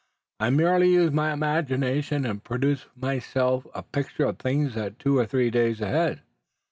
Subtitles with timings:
[0.39, 5.27] "I merely use my imagination and produce for myself a picture of things two or
[5.27, 6.23] three days ahead."